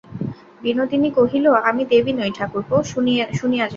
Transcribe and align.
বিনোদিনী 0.61 1.09
কহিল, 1.17 1.45
আমি 1.69 1.83
দেবী 1.91 2.11
নই 2.13 2.31
ঠাকুরপো, 2.37 2.75
শুনিয়া 2.91 3.25
যাও। 3.29 3.69